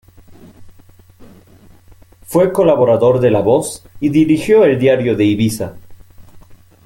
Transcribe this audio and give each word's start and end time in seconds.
Fue 2.25 2.51
colaborador 2.51 3.19
de 3.19 3.29
La 3.29 3.41
Voz 3.41 3.85
y 3.99 4.09
dirigió 4.09 4.63
el 4.65 4.79
Diario 4.79 5.15
de 5.15 5.25
Ibiza. 5.25 5.75